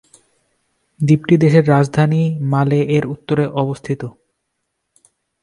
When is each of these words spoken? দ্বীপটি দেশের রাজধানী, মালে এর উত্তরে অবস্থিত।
দ্বীপটি 0.99 1.35
দেশের 1.37 1.65
রাজধানী, 1.67 2.21
মালে 2.51 2.79
এর 2.95 3.03
উত্তরে 3.07 3.45
অবস্থিত। 3.61 4.01